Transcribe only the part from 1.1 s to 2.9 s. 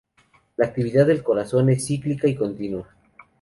corazón es cíclica y continua.